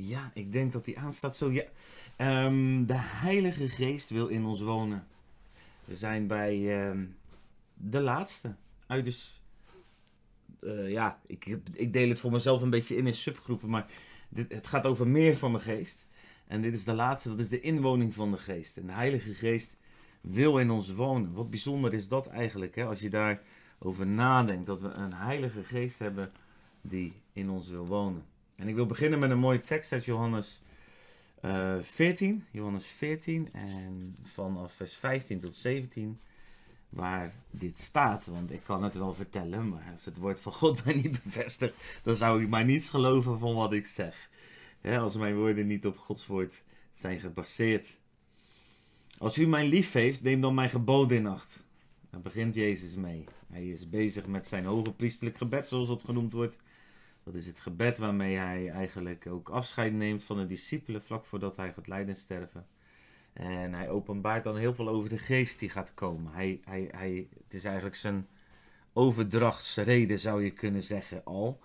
[0.00, 1.50] Ja, ik denk dat die aanstaat zo.
[1.50, 1.64] Ja.
[2.16, 5.06] Ehm, de Heilige Geest wil in ons wonen.
[5.84, 7.04] We zijn bij ehm,
[7.74, 8.54] de laatste.
[8.86, 9.42] Uit dus,
[10.86, 13.86] ja, ik, ik deel het voor mezelf een beetje in in subgroepen, maar
[14.28, 16.06] dit, het gaat over meer van de Geest.
[16.46, 18.76] En dit is de laatste, dat is de inwoning van de Geest.
[18.76, 19.76] En de Heilige Geest
[20.20, 21.32] wil in ons wonen.
[21.32, 22.84] Wat bijzonder is dat eigenlijk, hè?
[22.84, 26.32] als je daarover nadenkt, dat we een Heilige Geest hebben
[26.80, 28.24] die in ons wil wonen.
[28.58, 30.62] En ik wil beginnen met een mooie tekst uit Johannes
[31.44, 32.44] uh, 14.
[32.50, 36.20] Johannes 14 en vanaf vers 15 tot 17
[36.88, 38.26] waar dit staat.
[38.26, 41.74] Want ik kan het wel vertellen, maar als het woord van God mij niet bevestigt,
[42.02, 44.28] dan zou ik maar niets geloven van wat ik zeg.
[44.82, 46.62] als mijn woorden niet op Gods woord
[46.92, 47.86] zijn gebaseerd.
[49.18, 51.62] Als u mij lief heeft, neem dan mijn geboden in acht.
[52.10, 53.24] Daar begint Jezus mee.
[53.50, 56.60] Hij is bezig met zijn hoge priestelijk gebed, zoals het genoemd wordt.
[57.28, 61.56] Dat is het gebed waarmee hij eigenlijk ook afscheid neemt van de discipelen vlak voordat
[61.56, 62.66] hij gaat lijden en sterven.
[63.32, 66.32] En hij openbaart dan heel veel over de geest die gaat komen.
[66.32, 68.26] Hij, hij, hij, het is eigenlijk zijn
[68.92, 71.60] overdrachtsreden, zou je kunnen zeggen, al.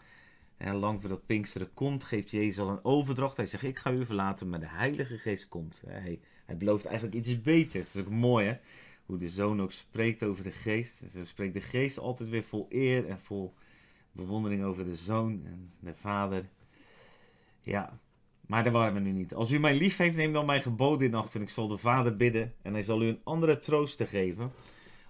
[0.58, 3.38] En lang voordat Pinksteren komt, geeft Jezus al een overdracht.
[3.38, 5.81] Hij zegt, ik ga u verlaten, maar de Heilige Geest komt.
[5.86, 7.92] Hij, hij belooft eigenlijk iets beters.
[7.92, 8.58] Dat is ook mooi, hè?
[9.05, 11.03] Hoe de Zoon ook spreekt over de Geest.
[11.11, 13.53] Zo spreekt de Geest altijd weer vol eer en vol
[14.14, 16.50] bewondering over de Zoon en de Vader.
[17.61, 18.00] Ja,
[18.45, 19.33] maar daar waren we nu niet.
[19.33, 21.36] Als u mij lief heeft, neem dan mijn geboden in acht.
[21.36, 22.53] En ik zal de Vader bidden.
[22.61, 24.52] En hij zal u een andere troost te geven.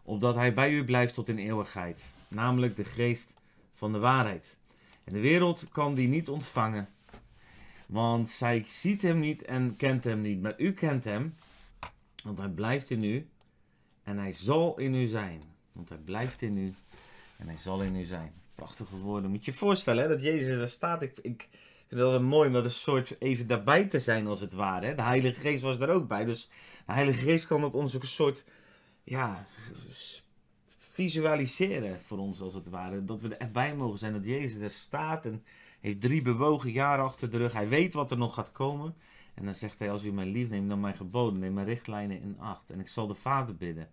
[0.04, 2.12] Opdat hij bij u blijft tot in eeuwigheid.
[2.28, 3.34] Namelijk de geest
[3.73, 4.58] van de waarheid.
[5.04, 6.90] En de wereld kan die niet ontvangen.
[7.86, 10.42] Want zij ziet hem niet en kent hem niet.
[10.42, 11.36] Maar u kent hem.
[12.23, 13.28] Want hij blijft in u.
[14.04, 15.42] En hij zal in u zijn.
[15.72, 16.73] Want hij blijft in u.
[17.38, 18.42] En hij zal in u zijn.
[18.56, 19.30] Prachtige woorden.
[19.30, 21.02] Moet je je voorstellen hè, dat Jezus er staat.
[21.02, 21.50] Ik, ik,
[21.88, 24.86] vind het mooi om dat een soort even daarbij te zijn als het ware.
[24.86, 24.95] Hè?
[24.95, 26.26] De Heilige Geest was er ook bij.
[26.26, 26.50] Dus
[26.86, 28.45] de Heilige Geest kan op ons ook een soort
[29.04, 29.48] ja,
[30.77, 33.05] visualiseren voor ons als het ware.
[33.05, 34.14] Dat we er bij mogen zijn.
[34.14, 35.44] Dat Jezus er staat en
[35.80, 37.54] heeft drie bewogen jaren achter de rug.
[37.54, 38.95] Hij weet wat er nog gaat komen.
[39.33, 42.22] En dan zegt hij, als u mij lief neemt, dan mijn geboden, neem mijn richtlijnen
[42.22, 42.70] in acht.
[42.70, 43.89] En ik zal de Vader bidden.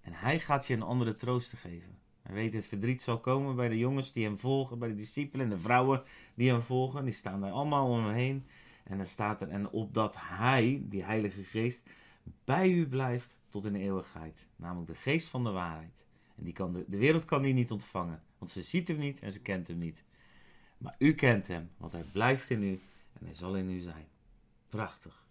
[0.00, 1.98] En hij gaat je een andere troost geven.
[2.30, 5.44] Hij weet het verdriet zal komen bij de jongens die hem volgen, bij de discipelen
[5.44, 6.02] en de vrouwen
[6.34, 7.04] die hem volgen.
[7.04, 8.46] Die staan daar allemaal om hem heen.
[8.84, 11.82] En dan staat er, en opdat hij, die Heilige Geest,
[12.44, 14.48] bij u blijft tot in de eeuwigheid.
[14.56, 16.06] Namelijk de geest van de waarheid.
[16.36, 19.20] En die kan de, de wereld kan die niet ontvangen, want ze ziet hem niet
[19.20, 20.04] en ze kent hem niet.
[20.78, 22.80] Maar u kent hem, want hij blijft in u
[23.12, 24.06] en hij zal in u zijn.
[24.68, 25.24] Prachtig.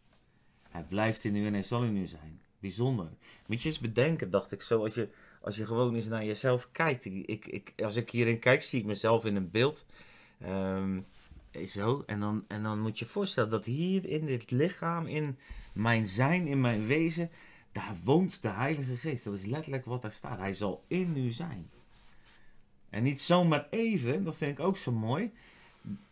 [0.69, 2.41] Hij blijft in u en hij zal in u zijn.
[2.59, 3.09] Bijzonder.
[3.47, 5.09] Moet je eens bedenken, dacht ik zo, als je
[5.41, 7.05] als je gewoon eens naar jezelf kijkt.
[7.05, 9.85] Ik, ik, als ik hierin kijk, zie ik mezelf in een beeld.
[10.45, 11.05] Um,
[11.67, 12.03] zo.
[12.05, 15.37] En dan, en dan moet je voorstellen dat hier in dit lichaam, in
[15.73, 17.29] mijn zijn, in mijn wezen,
[17.71, 19.23] daar woont de Heilige Geest.
[19.23, 20.37] Dat is letterlijk wat daar staat.
[20.37, 21.69] Hij zal in u zijn.
[22.89, 25.31] En niet zomaar even, dat vind ik ook zo mooi.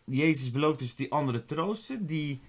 [0.04, 2.40] Jezus belooft dus die andere troosten, die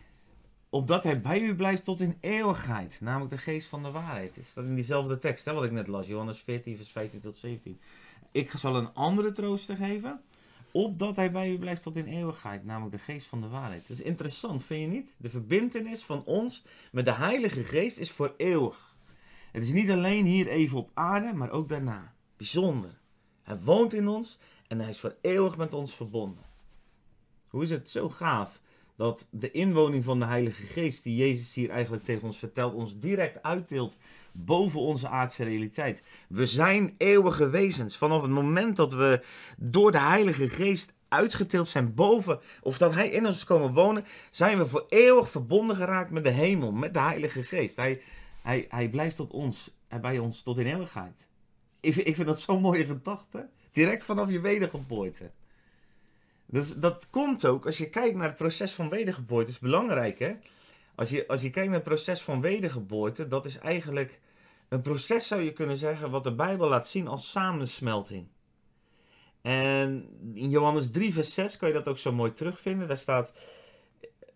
[0.70, 2.98] opdat hij bij u blijft tot in eeuwigheid.
[3.02, 4.36] Namelijk de geest van de waarheid.
[4.36, 6.08] Het staat in diezelfde tekst, hè, wat ik net las.
[6.08, 7.80] Johannes 14, vers 15 tot 17.
[8.32, 10.22] Ik zal een andere trooster geven.
[10.72, 12.66] Opdat hij bij u blijft tot in eeuwigheid.
[12.66, 13.88] Namelijk de geest van de waarheid.
[13.88, 15.14] Dat is interessant, vind je niet?
[15.18, 18.96] De verbindenis van ons met de Heilige Geest is voor eeuwig.
[19.52, 22.14] Het is niet alleen hier even op aarde, maar ook daarna.
[22.38, 23.00] Bijzonder.
[23.44, 26.44] Hij woont in ons en hij is voor eeuwig met ons verbonden.
[27.48, 28.60] Hoe is het zo gaaf
[29.00, 32.98] dat de inwoning van de Heilige Geest, die Jezus hier eigenlijk tegen ons vertelt, ons
[32.98, 33.98] direct uitdeelt
[34.32, 36.04] boven onze aardse realiteit.
[36.30, 37.98] We zijn eeuwige wezens.
[37.98, 39.22] Vanaf het moment dat we
[39.58, 44.06] door de Heilige Geest uitgeteeld zijn boven, of dat Hij in ons is komen wonen,
[44.32, 47.76] zijn we voor eeuwig verbonden geraakt met de hemel, met de Heilige Geest.
[47.76, 48.02] Hij,
[48.42, 51.28] hij, hij blijft tot ons, bij ons tot in eeuwigheid.
[51.80, 53.50] Ik, ik vind dat zo'n mooie gedachte.
[53.72, 55.32] Direct vanaf je wedergeboorte.
[56.52, 60.34] Dus dat komt ook, als je kijkt naar het proces van wedergeboorte, is belangrijk hè.
[60.96, 64.20] Als je, als je kijkt naar het proces van wedergeboorte, dat is eigenlijk
[64.70, 68.28] een proces zou je kunnen zeggen wat de Bijbel laat zien als samensmelting.
[69.42, 72.88] En in Johannes 3 vers 6 kan je dat ook zo mooi terugvinden.
[72.88, 73.32] Daar staat,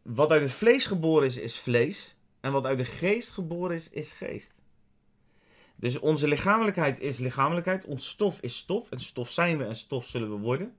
[0.02, 2.16] wat uit het vlees geboren is, is vlees.
[2.40, 4.62] En wat uit de geest geboren is, is geest.
[5.76, 7.86] Dus onze lichamelijkheid is lichamelijkheid.
[7.86, 8.92] Ons stof is stof.
[8.92, 10.78] En stof zijn we en stof zullen we worden.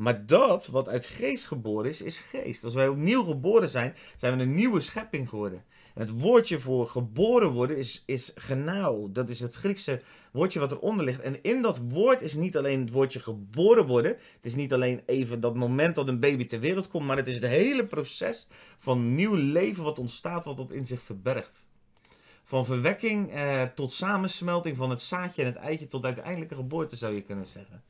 [0.00, 2.64] Maar dat wat uit geest geboren is, is geest.
[2.64, 5.64] Als wij opnieuw geboren zijn, zijn we een nieuwe schepping geworden.
[5.94, 9.12] En het woordje voor geboren worden is, is genau.
[9.12, 10.00] Dat is het Griekse
[10.32, 11.20] woordje wat eronder ligt.
[11.20, 14.10] En in dat woord is niet alleen het woordje geboren worden.
[14.10, 17.06] Het is niet alleen even dat moment dat een baby ter wereld komt.
[17.06, 18.46] Maar het is het hele proces
[18.76, 21.64] van nieuw leven wat ontstaat, wat dat in zich verbergt.
[22.44, 27.14] Van verwekking eh, tot samensmelting van het zaadje en het eitje tot uiteindelijke geboorte zou
[27.14, 27.82] je kunnen zeggen.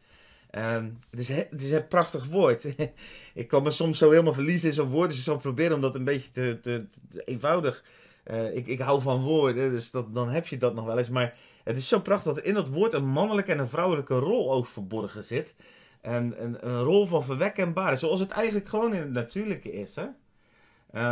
[0.51, 2.75] Uh, het, is, is een prachtig woord.
[3.35, 5.09] ik kan me soms zo helemaal verliezen in zo'n woord.
[5.09, 6.87] Dus ik zal proberen om dat een beetje te, te,
[7.25, 7.85] eenvoudig.
[8.25, 11.09] Uh, ik, ik hou van woorden, dus dat, dan heb je dat nog wel eens.
[11.09, 14.53] Maar het is zo prachtig dat in dat woord een mannelijke en een vrouwelijke rol
[14.53, 15.55] ook verborgen zit.
[16.01, 17.99] En een, een rol van verwekken en baren.
[17.99, 19.97] Zoals het eigenlijk gewoon in het natuurlijke is.
[19.97, 20.07] Hè?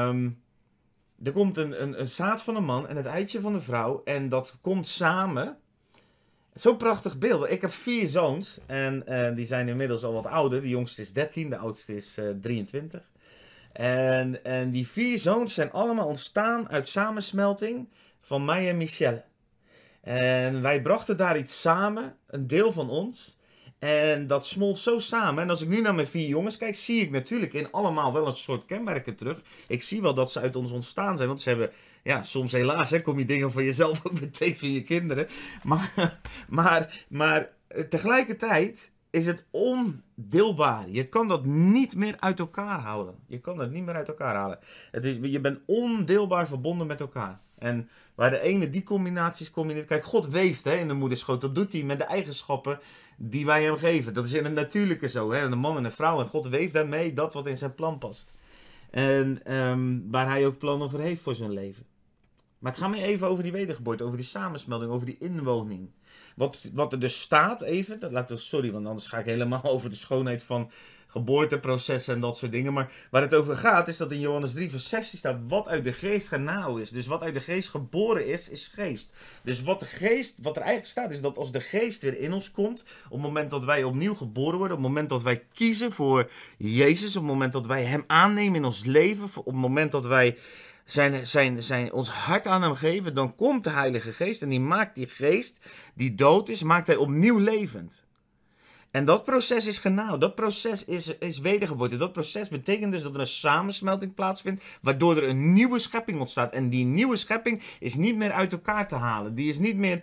[0.09, 0.43] Um,
[1.23, 4.03] er komt een, een, een zaad van een man en het eitje van de vrouw.
[4.05, 5.59] En dat komt samen.
[6.59, 7.51] Zo'n prachtig beeld.
[7.51, 8.59] Ik heb vier zoons.
[8.67, 10.61] En uh, die zijn inmiddels al wat ouder.
[10.61, 13.01] De jongste is 13, de oudste is uh, 23.
[13.73, 17.89] En, en die vier zoons zijn allemaal ontstaan uit samensmelting
[18.21, 19.25] van mij en Michelle.
[20.01, 23.37] En wij brachten daar iets samen, een deel van ons.
[23.79, 25.43] En dat smolt zo samen.
[25.43, 28.27] En als ik nu naar mijn vier jongens kijk, zie ik natuurlijk in allemaal wel
[28.27, 29.43] een soort kenmerken terug.
[29.67, 31.29] Ik zie wel dat ze uit ons ontstaan zijn.
[31.29, 31.71] Want ze hebben,
[32.09, 35.27] ja, soms helaas hè, kom je dingen van jezelf ook weer tegen je kinderen.
[35.63, 36.19] Maar,
[36.49, 37.51] maar, maar
[37.89, 40.89] tegelijkertijd is het ondeelbaar.
[40.89, 43.15] Je kan dat niet meer uit elkaar houden.
[43.27, 44.59] Je kan dat niet meer uit elkaar halen.
[44.91, 47.41] Het is, je bent ondeelbaar verbonden met elkaar.
[47.59, 49.87] En waar de ene die combinaties combineert.
[49.87, 51.41] Kijk, God weeft hè, in de moederschoot.
[51.41, 52.81] Dat doet hij met de eigenschappen
[53.17, 54.15] die wij hem geven.
[54.15, 55.33] Dat is in het natuurlijke zo.
[55.33, 55.43] Hè?
[55.43, 56.21] Een man en een vrouw.
[56.21, 58.33] En God weeft daarmee dat wat in zijn plan past.
[58.91, 61.87] En um, waar hij ook plannen voor heeft voor zijn leven.
[62.59, 65.91] Maar het gaat me even over die wedergeboorte, over die samensmelding, over die inwoning.
[66.37, 69.91] Wat, wat er dus staat, even, dat laat sorry, want anders ga ik helemaal over
[69.91, 70.71] de schoonheid van
[71.09, 72.73] geboorteprocessen en dat soort dingen.
[72.73, 75.85] Maar waar het over gaat, is dat in Johannes 3, vers 16 staat: wat uit
[75.85, 76.91] de geest genauw is.
[76.91, 79.13] Dus wat uit de geest geboren is, is geest.
[79.43, 82.33] Dus wat de geest, wat er eigenlijk staat, is dat als de geest weer in
[82.33, 85.45] ons komt, op het moment dat wij opnieuw geboren worden, op het moment dat wij
[85.55, 89.55] kiezen voor Jezus, op het moment dat wij Hem aannemen in ons leven, op het
[89.55, 90.37] moment dat wij
[90.93, 94.61] zijn, zijn, zijn, ons hart aan hem geven, dan komt de Heilige Geest en die
[94.61, 95.59] maakt die geest
[95.95, 98.07] die dood is, maakt hij opnieuw levend.
[98.91, 100.19] En dat proces is genauw.
[100.19, 101.97] Dat proces is, is wedergeboorte.
[101.97, 106.53] Dat proces betekent dus dat er een samensmelting plaatsvindt, waardoor er een nieuwe schepping ontstaat.
[106.53, 109.35] En die nieuwe schepping is niet meer uit elkaar te halen.
[109.35, 110.03] Die is niet meer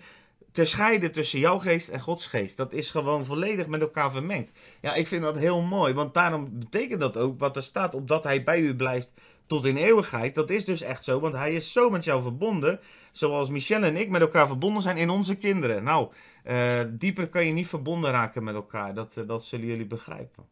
[0.51, 2.57] te scheiden tussen jouw geest en Gods geest.
[2.57, 4.51] Dat is gewoon volledig met elkaar vermengd.
[4.81, 8.23] Ja, ik vind dat heel mooi, want daarom betekent dat ook wat er staat, opdat
[8.23, 9.13] hij bij u blijft
[9.47, 10.35] tot in eeuwigheid.
[10.35, 12.79] Dat is dus echt zo, want hij is zo met jou verbonden,
[13.11, 15.83] zoals Michelle en ik met elkaar verbonden zijn in onze kinderen.
[15.83, 16.11] Nou,
[16.45, 20.45] uh, dieper kan je niet verbonden raken met elkaar, dat, uh, dat zullen jullie begrijpen.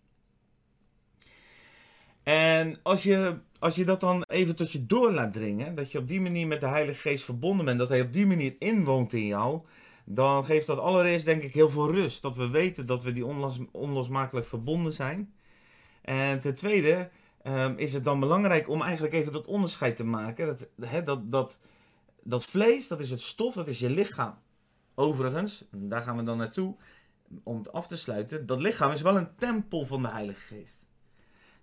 [2.24, 5.98] En als je, als je dat dan even tot je door laat dringen, dat je
[5.98, 9.14] op die manier met de Heilige Geest verbonden bent, dat hij op die manier inwoont
[9.14, 9.62] in jou,
[10.06, 12.22] dan geeft dat allereerst denk ik heel veel rust.
[12.22, 15.34] Dat we weten dat we die onlos, onlosmakelijk verbonden zijn.
[16.02, 17.10] En ten tweede,
[17.44, 20.48] um, is het dan belangrijk om eigenlijk even dat onderscheid te maken.
[20.48, 20.68] Dat,
[21.06, 21.60] dat, dat,
[22.24, 24.38] dat vlees, dat is het stof, dat is je lichaam.
[24.96, 26.76] Overigens, daar gaan we dan naartoe
[27.44, 28.46] om het af te sluiten.
[28.46, 30.86] Dat lichaam is wel een tempel van de Heilige Geest.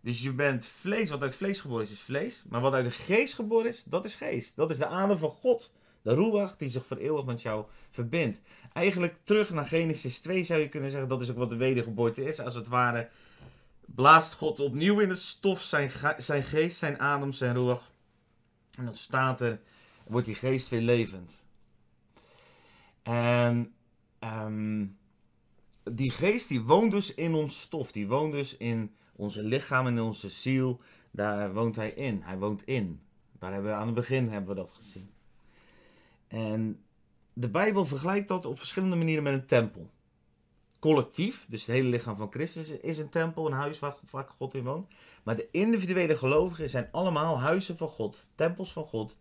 [0.00, 2.44] Dus je bent vlees, wat uit vlees geboren is, is vlees.
[2.48, 4.56] Maar wat uit de geest geboren is, dat is geest.
[4.56, 5.72] Dat is de adem van God.
[6.02, 8.40] De roewacht die zich voor eeuwig met jou verbindt.
[8.72, 11.08] Eigenlijk terug naar Genesis 2 zou je kunnen zeggen.
[11.08, 12.40] Dat is ook wat de wedergeboorte is.
[12.40, 13.08] Als het ware
[13.94, 17.82] blaast God opnieuw in het stof zijn, zijn geest, zijn adem, zijn roer.
[18.78, 19.60] En dan staat er,
[20.06, 21.44] wordt die geest weer levend.
[23.02, 23.74] En
[24.20, 24.98] um,
[25.84, 27.92] die geest die woont dus in ons stof.
[27.92, 30.80] Die woont dus in onze lichaam en in onze ziel.
[31.10, 32.22] Daar woont hij in.
[32.22, 33.00] Hij woont in.
[33.38, 35.10] Daar hebben we aan het begin hebben we dat gezien.
[36.28, 36.84] En
[37.32, 39.90] de Bijbel vergelijkt dat op verschillende manieren met een tempel
[40.80, 44.54] collectief, dus het hele lichaam van Christus is een tempel, een huis waar vaak God
[44.54, 44.92] in woont.
[45.22, 49.18] Maar de individuele gelovigen zijn allemaal huizen van God, tempels van God,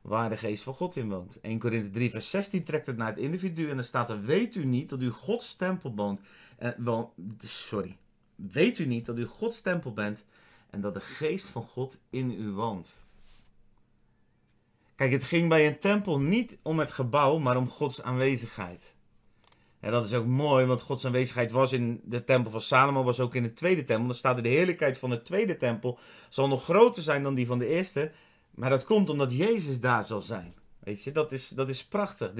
[0.00, 1.40] waar de geest van God in woont.
[1.40, 4.54] 1 Korinthe 3 vers 16 trekt het naar het individu en dan staat er, weet
[4.54, 6.20] u niet dat u Gods tempel woont,
[6.76, 7.96] wel, sorry,
[8.34, 10.24] weet u niet dat u Gods tempel bent
[10.70, 13.02] en dat de geest van God in u woont.
[14.94, 18.94] Kijk, het ging bij een tempel niet om het gebouw, maar om Gods aanwezigheid.
[19.84, 23.20] En dat is ook mooi, want Gods aanwezigheid was in de tempel van Salomo, was
[23.20, 24.06] ook in de tweede tempel.
[24.06, 25.98] Dan staat er de heerlijkheid van de tweede tempel
[26.28, 28.10] zal nog groter zijn dan die van de eerste.
[28.50, 30.54] Maar dat komt omdat Jezus daar zal zijn.
[30.84, 32.30] Weet je, dat is, dat is prachtig.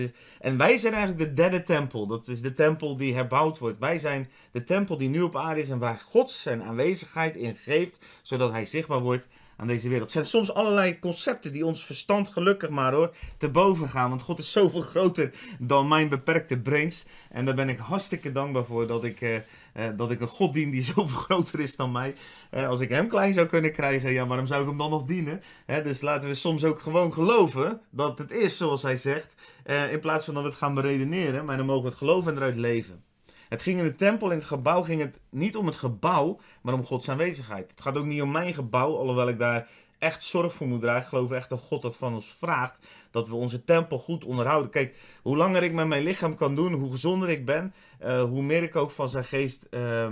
[0.41, 2.07] En wij zijn eigenlijk de derde tempel.
[2.07, 3.79] Dat is de tempel die herbouwd wordt.
[3.79, 7.57] Wij zijn de tempel die nu op aarde is en waar God zijn aanwezigheid in
[7.57, 10.03] geeft, zodat hij zichtbaar wordt aan deze wereld.
[10.03, 14.09] Het zijn soms allerlei concepten die ons verstand gelukkig maar hoor te boven gaan.
[14.09, 17.05] Want God is zoveel groter dan mijn beperkte brains.
[17.31, 19.21] En daar ben ik hartstikke dankbaar voor dat ik,
[19.77, 22.15] uh, dat ik een God dien die zoveel groter is dan mij.
[22.51, 25.05] Uh, als ik hem klein zou kunnen krijgen, ja, waarom zou ik hem dan nog
[25.05, 25.43] dienen?
[25.67, 29.35] dus laten we soms ook gewoon geloven dat het is zoals hij zegt.
[29.91, 32.37] in plaats van dat we het gaan beredeneren, maar dan mogen we het geloven en
[32.39, 33.05] eruit leven.
[33.49, 36.75] Het ging in de tempel, in het gebouw, ging het niet om het gebouw, maar
[36.75, 37.71] om Gods aanwezigheid.
[37.71, 41.03] Het gaat ook niet om mijn gebouw, alhoewel ik daar echt zorg voor moet dragen.
[41.03, 42.79] Ik geloof echt dat God dat van ons vraagt,
[43.11, 44.71] dat we onze tempel goed onderhouden.
[44.71, 47.75] Kijk, hoe langer ik met mijn lichaam kan doen, hoe gezonder ik ben,
[48.05, 50.07] uh, hoe meer ik ook van zijn geest uh,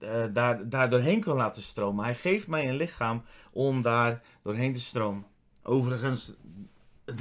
[0.00, 2.04] uh, daar, daar doorheen kan laten stromen.
[2.04, 5.26] Hij geeft mij een lichaam om daar doorheen te stromen.
[5.62, 6.32] Overigens,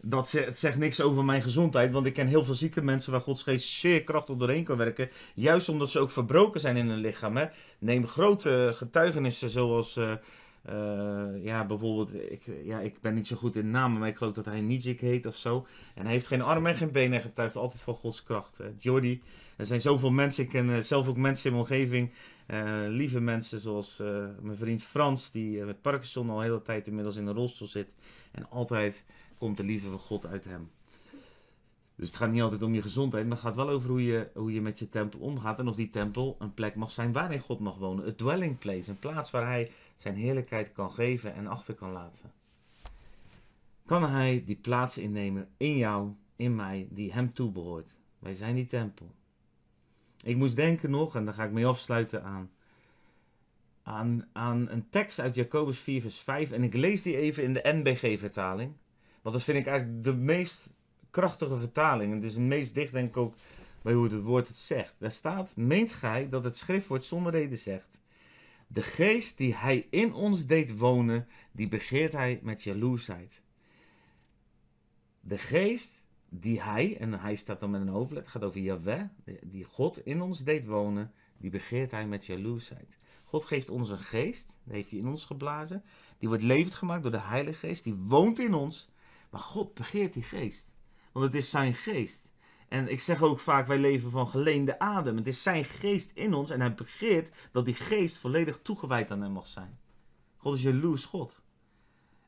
[0.00, 1.90] dat het zegt niks over mijn gezondheid.
[1.90, 5.10] Want ik ken heel veel zieke mensen waar Gods geest zeer krachtig doorheen kan werken.
[5.34, 7.38] Juist omdat ze ook verbroken zijn in hun lichaam.
[7.78, 9.96] Neem grote getuigenissen zoals...
[9.96, 10.12] Uh,
[10.70, 14.34] uh, ja, bijvoorbeeld, ik, ja, ik ben niet zo goed in namen, maar ik geloof
[14.34, 15.66] dat hij Nijik heet of zo.
[15.94, 18.60] En hij heeft geen armen en geen benen en getuigt altijd van Gods kracht.
[18.78, 19.22] Jordi,
[19.56, 22.10] er zijn zoveel mensen, ik ken zelf ook mensen in mijn omgeving,
[22.88, 23.96] lieve mensen zoals
[24.40, 27.96] mijn vriend Frans, die met Parkinson al de hele tijd inmiddels in een rolstoel zit.
[28.32, 29.04] En altijd
[29.38, 30.70] komt de liefde van God uit hem.
[31.96, 34.28] Dus het gaat niet altijd om je gezondheid, maar het gaat wel over hoe je,
[34.34, 35.58] hoe je met je tempel omgaat.
[35.58, 38.06] En of die tempel een plek mag zijn waarin God mag wonen.
[38.06, 42.32] Een dwelling place, een plaats waar hij zijn heerlijkheid kan geven en achter kan laten.
[43.86, 47.96] Kan hij die plaats innemen in jou, in mij, die hem toebehoort.
[48.18, 49.14] Wij zijn die tempel.
[50.24, 52.50] Ik moest denken nog, en daar ga ik mee afsluiten aan,
[53.82, 56.50] aan, aan een tekst uit Jacobus 4, vers 5.
[56.50, 58.72] En ik lees die even in de NBG-vertaling.
[59.22, 60.70] Want dat vind ik eigenlijk de meest
[61.10, 62.10] krachtige vertaling.
[62.10, 63.34] En het is het meest dicht, denk ik ook,
[63.82, 64.94] bij hoe het woord het zegt.
[64.98, 68.00] Daar staat: Meent gij dat het schriftwoord zonder reden zegt?
[68.70, 73.42] De geest die hij in ons deed wonen, die begeert hij met jaloersheid.
[75.20, 79.02] De geest die hij, en hij staat dan met een hoofdlet, gaat over Yahweh,
[79.42, 82.98] die God in ons deed wonen, die begeert hij met jaloersheid.
[83.24, 85.84] God geeft ons een geest, die heeft hij in ons geblazen.
[86.18, 88.88] Die wordt levend gemaakt door de Heilige Geest, die woont in ons.
[89.30, 90.74] Maar God begeert die geest.
[91.12, 92.32] Want het is zijn geest.
[92.68, 95.16] En ik zeg ook vaak, wij leven van geleende adem.
[95.16, 99.22] Het is zijn geest in ons en hij begeert dat die geest volledig toegewijd aan
[99.22, 99.78] hem mag zijn.
[100.36, 101.42] God is jaloers God.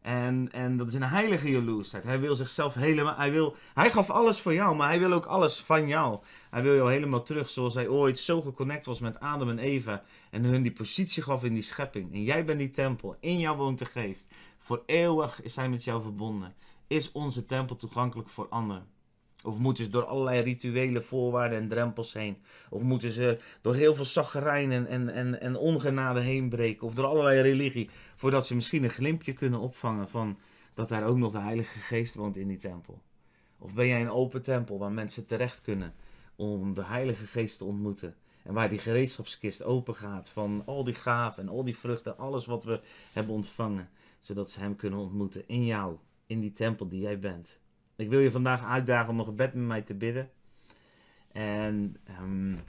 [0.01, 2.05] En, en dat is een heilige jaloersheid.
[2.05, 3.17] Hij wil zichzelf helemaal.
[3.17, 6.19] Hij, wil, hij gaf alles voor jou, maar hij wil ook alles van jou.
[6.51, 10.03] Hij wil jou helemaal terug zoals hij ooit zo geconnect was met Adam en Eva.
[10.31, 12.13] En hun die positie gaf in die schepping.
[12.13, 13.17] En jij bent die tempel.
[13.21, 14.27] In jou woont de geest.
[14.59, 16.55] Voor eeuwig is hij met jou verbonden
[16.91, 18.87] is onze tempel toegankelijk voor anderen?
[19.45, 22.37] Of moeten ze door allerlei rituele voorwaarden en drempels heen?
[22.71, 26.87] Of moeten ze door heel veel zaggerijn en, en, en, en ongenade heen breken?
[26.87, 30.39] Of door allerlei religie, voordat ze misschien een glimpje kunnen opvangen van
[30.75, 33.03] dat daar ook nog de Heilige Geest woont in die tempel?
[33.59, 35.95] Of ben jij een open tempel waar mensen terecht kunnen
[36.37, 38.15] om de Heilige Geest te ontmoeten?
[38.43, 42.47] En waar die gereedschapskist open gaat van al die gaven en al die vruchten, alles
[42.47, 42.81] wat we
[43.13, 43.89] hebben ontvangen,
[44.21, 47.60] zodat ze Hem kunnen ontmoeten in jou in die tempel die jij bent.
[48.01, 50.31] Ik wil je vandaag uitdagen om nog een bed met mij te bidden.
[51.33, 52.61] En um,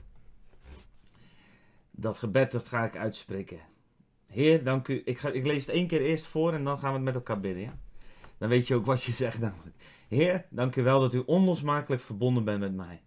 [1.90, 3.60] dat gebed dat ga ik uitspreken.
[4.26, 5.02] Heer, dank u.
[5.04, 7.14] Ik, ga, ik lees het één keer eerst voor en dan gaan we het met
[7.14, 7.80] elkaar bidden.
[8.38, 9.76] Dan weet je ook wat je zegt namelijk.
[10.08, 13.02] Heer, dank u wel dat u onlosmakelijk verbonden bent met mij.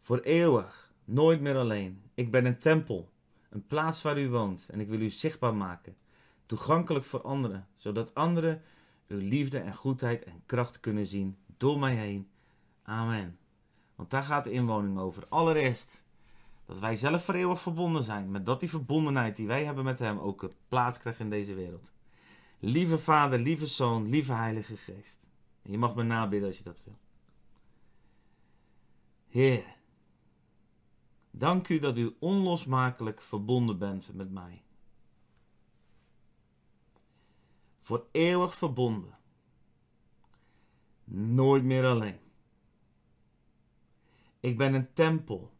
[0.00, 2.02] Voor eeuwig, nooit meer alleen.
[2.14, 3.10] Ik ben een tempel,
[3.50, 5.96] een plaats waar u woont en ik wil u zichtbaar maken.
[6.46, 8.62] Toegankelijk voor anderen, zodat anderen
[9.08, 12.28] uw liefde en goedheid en kracht kunnen zien door mij heen.
[12.82, 13.38] Amen.
[13.94, 15.26] Want daar gaat de inwoning over.
[15.28, 16.02] Allereerst
[16.66, 19.98] dat wij zelf voor eeuwig verbonden zijn, met dat die verbondenheid die wij hebben met
[19.98, 21.92] Hem ook plaats krijgt in deze wereld.
[22.58, 25.26] Lieve Vader, lieve Zoon, lieve Heilige Geest.
[25.62, 26.98] Je mag me nabidden als je dat wil.
[29.28, 29.64] Heer,
[31.30, 34.62] dank u dat u onlosmakelijk verbonden bent met mij.
[37.80, 39.18] Voor eeuwig verbonden.
[41.04, 42.18] Nooit meer alleen.
[44.40, 45.52] Ik ben een tempel.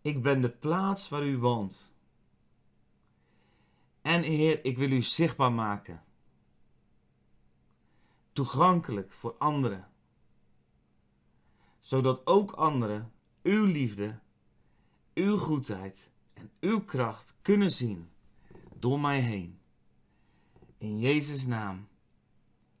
[0.00, 1.94] Ik ben de plaats waar u woont.
[4.02, 6.04] En Heer, ik wil u zichtbaar maken.
[8.32, 9.88] Toegankelijk voor anderen.
[11.80, 14.18] Zodat ook anderen uw liefde,
[15.14, 18.10] uw goedheid en uw kracht kunnen zien
[18.74, 19.58] door mij heen.
[20.78, 21.88] In Jezus' naam.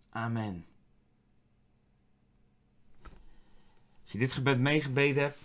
[0.08, 0.66] Amen.
[4.02, 5.38] Als dit gebed meegebeden hebt,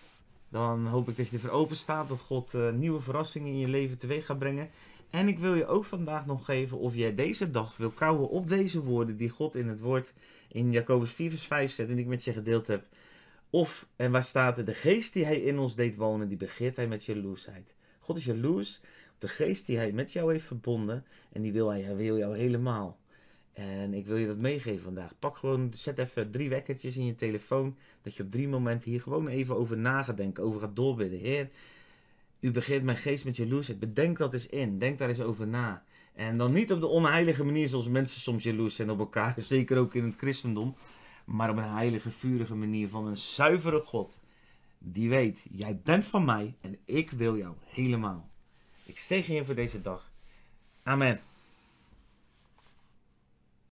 [0.50, 3.68] dan hoop ik dat je ervoor open staat dat God uh, nieuwe verrassingen in je
[3.68, 4.70] leven teweeg gaat brengen.
[5.10, 8.48] En ik wil je ook vandaag nog geven of jij deze dag wil kouwen op
[8.48, 10.14] deze woorden die God in het woord
[10.48, 12.86] in Jacobus 4 vers 5 zet en ik met je gedeeld heb.
[13.50, 16.76] Of, en waar staat er, de geest die hij in ons deed wonen, die begeert
[16.76, 17.76] hij met jaloersheid.
[18.00, 18.80] God is jaloers
[19.14, 22.18] op de geest die hij met jou heeft verbonden en die wil hij, hij wil
[22.18, 23.00] jou helemaal.
[23.54, 25.20] En ik wil je dat meegeven vandaag.
[25.20, 27.78] Pak gewoon, zet even drie wekkertjes in je telefoon.
[28.02, 30.44] Dat je op drie momenten hier gewoon even over na gaat denken.
[30.44, 31.20] Over gaat doorbidden.
[31.20, 31.50] Heer,
[32.40, 33.80] u begint mijn geest met jaloersheid.
[33.80, 34.80] Bedenk dat eens in.
[34.80, 35.84] Denk daar eens over na.
[36.14, 39.36] En dan niet op de onheilige manier zoals mensen soms jaloers zijn op elkaar.
[39.42, 40.76] Zeker ook in het christendom.
[41.26, 44.20] Maar op een heilige, vurige manier van een zuivere God.
[44.78, 48.30] Die weet, jij bent van mij en ik wil jou helemaal.
[48.86, 50.12] Ik zegen je voor deze dag.
[50.84, 51.20] Amen.